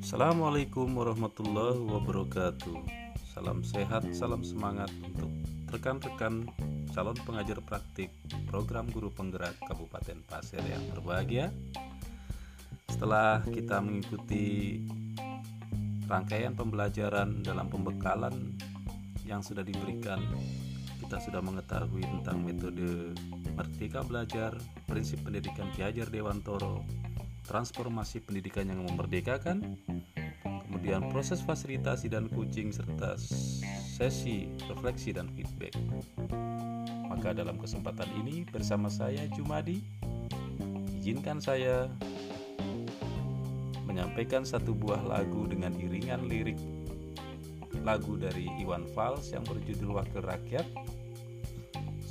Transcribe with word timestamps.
Assalamualaikum 0.00 0.96
warahmatullahi 0.96 1.76
wabarakatuh. 1.76 2.72
Salam 3.36 3.60
sehat, 3.60 4.08
salam 4.16 4.40
semangat 4.40 4.88
untuk 5.04 5.28
rekan-rekan 5.68 6.48
calon 6.96 7.20
pengajar 7.28 7.60
praktik 7.60 8.16
program 8.48 8.88
guru 8.88 9.12
penggerak 9.12 9.52
Kabupaten 9.68 10.24
Pasir 10.24 10.64
yang 10.64 10.80
berbahagia. 10.96 11.52
Setelah 12.88 13.44
kita 13.44 13.84
mengikuti 13.84 14.80
rangkaian 16.08 16.56
pembelajaran 16.56 17.44
dalam 17.44 17.68
pembekalan 17.68 18.56
yang 19.28 19.44
sudah 19.44 19.68
diberikan 19.68 20.24
kita 21.14 21.30
sudah 21.30 21.46
mengetahui 21.46 22.02
tentang 22.02 22.42
metode 22.42 23.14
Merdeka 23.54 24.02
Belajar, 24.02 24.50
prinsip 24.82 25.22
pendidikan 25.22 25.70
Ki 25.70 25.86
Hajar 25.86 26.10
Dewantoro, 26.10 26.82
transformasi 27.46 28.18
pendidikan 28.18 28.66
yang 28.66 28.82
memerdekakan, 28.82 29.78
kemudian 30.42 31.06
proses 31.14 31.38
fasilitasi 31.38 32.10
dan 32.10 32.26
coaching 32.26 32.74
serta 32.74 33.14
sesi 33.14 34.50
refleksi 34.66 35.14
dan 35.14 35.30
feedback. 35.38 35.78
Maka 37.06 37.30
dalam 37.30 37.62
kesempatan 37.62 38.10
ini 38.18 38.42
bersama 38.50 38.90
saya 38.90 39.22
Jumadi, 39.30 39.86
izinkan 40.98 41.38
saya 41.38 41.94
menyampaikan 43.86 44.42
satu 44.42 44.74
buah 44.74 45.06
lagu 45.06 45.46
dengan 45.46 45.78
iringan 45.78 46.26
lirik 46.26 46.58
lagu 47.84 48.16
dari 48.16 48.48
Iwan 48.58 48.88
Fals 48.96 49.30
yang 49.30 49.44
berjudul 49.44 49.94
Wakil 49.94 50.24
Rakyat 50.24 50.66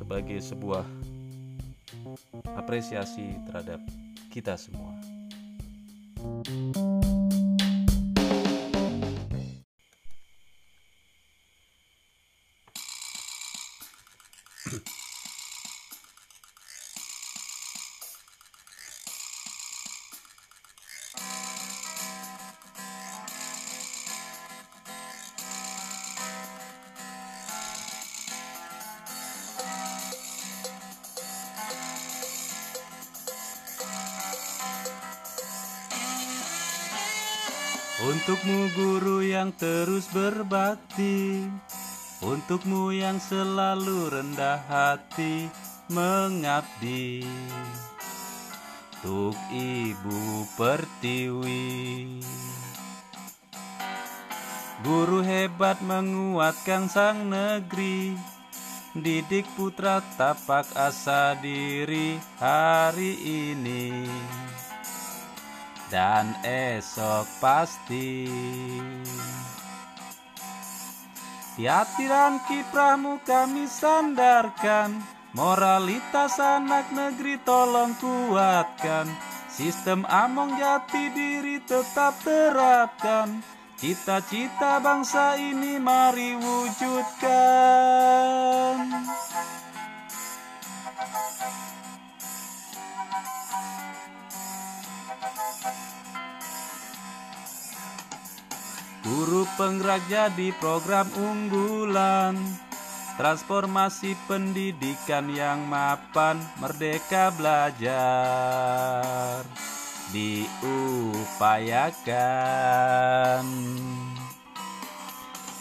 sebagai 0.00 0.40
sebuah 0.40 0.88
apresiasi 2.56 3.36
terhadap 3.44 3.84
kita 4.32 4.56
semua. 4.56 4.96
thank 14.70 14.88
you 14.88 14.99
Untukmu 38.00 38.72
guru 38.72 39.20
yang 39.20 39.52
terus 39.52 40.08
berbakti 40.08 41.44
Untukmu 42.24 42.96
yang 42.96 43.20
selalu 43.20 44.08
rendah 44.08 44.56
hati 44.64 45.52
mengabdi. 45.92 47.28
Untuk 49.00 49.36
Ibu 49.52 50.48
Pertiwi. 50.56 52.24
Guru 54.80 55.20
hebat 55.20 55.84
menguatkan 55.84 56.88
sang 56.88 57.28
negeri 57.28 58.16
Didik 58.96 59.44
putra 59.60 60.00
tapak 60.16 60.72
asa 60.72 61.36
diri 61.36 62.16
hari 62.40 63.12
ini 63.20 64.08
dan 65.90 66.38
esok 66.46 67.26
pasti. 67.42 68.30
Tiatiran 71.58 72.40
kiprahmu 72.48 73.20
kami 73.26 73.68
sandarkan 73.68 75.20
Moralitas 75.30 76.42
anak 76.42 76.90
negeri 76.90 77.38
tolong 77.46 77.94
kuatkan. 78.02 79.06
Sistem 79.46 80.02
among 80.10 80.58
jati 80.58 81.06
diri 81.14 81.62
tetap 81.62 82.18
terapkan. 82.26 83.38
Cita-cita 83.78 84.82
bangsa 84.82 85.38
ini 85.38 85.78
mari 85.78 86.34
wujudkan 86.34 87.30
Guru 99.00 99.48
penggerak 99.56 100.04
jadi 100.12 100.52
program 100.60 101.08
unggulan. 101.16 102.36
Transformasi 103.16 104.12
pendidikan 104.28 105.32
yang 105.32 105.64
mapan 105.64 106.36
Merdeka 106.60 107.32
belajar. 107.32 107.96
Diupayakan. 110.12 111.40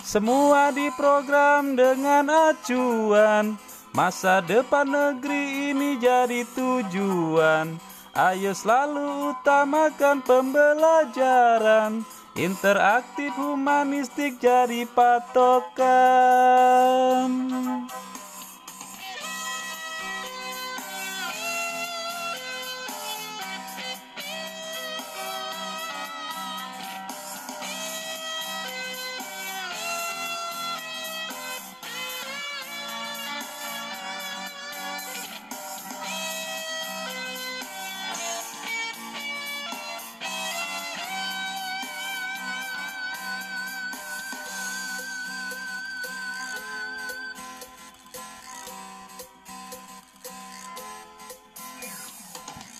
Semua 0.03 0.75
diprogram 0.75 1.79
dengan 1.79 2.51
acuan. 2.51 3.55
Masa 3.95 4.43
depan 4.43 4.83
negeri 4.83 5.71
ini 5.71 5.95
jadi 5.95 6.43
tujuan. 6.43 7.79
Ayo 8.11 8.51
selalu 8.51 9.31
utamakan 9.31 10.19
pembelajaran 10.27 12.03
Interaktif 12.39 13.35
humanistik 13.35 14.39
jadi 14.39 14.87
patokan 14.95 15.83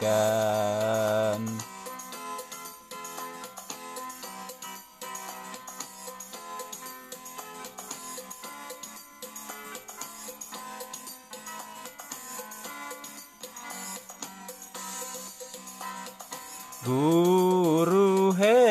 Ooh 16.84 17.39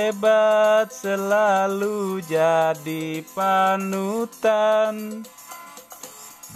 hebat 0.09 0.89
selalu 0.89 2.25
jadi 2.25 3.21
panutan. 3.37 5.21